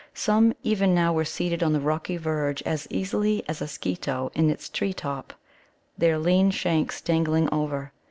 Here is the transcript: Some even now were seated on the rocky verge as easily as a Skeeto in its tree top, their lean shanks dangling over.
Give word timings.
Some 0.15 0.55
even 0.63 0.95
now 0.95 1.13
were 1.13 1.23
seated 1.23 1.61
on 1.61 1.73
the 1.73 1.79
rocky 1.79 2.17
verge 2.17 2.63
as 2.63 2.87
easily 2.89 3.43
as 3.47 3.61
a 3.61 3.67
Skeeto 3.67 4.31
in 4.33 4.49
its 4.49 4.67
tree 4.67 4.93
top, 4.93 5.31
their 5.95 6.17
lean 6.17 6.49
shanks 6.49 7.01
dangling 7.01 7.47
over. 7.53 7.91